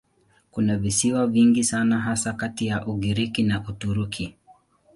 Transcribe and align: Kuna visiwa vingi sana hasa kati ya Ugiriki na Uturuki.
Kuna 0.51 0.77
visiwa 0.77 1.27
vingi 1.27 1.63
sana 1.63 1.99
hasa 1.99 2.33
kati 2.33 2.67
ya 2.67 2.87
Ugiriki 2.87 3.43
na 3.43 3.63
Uturuki. 3.67 4.35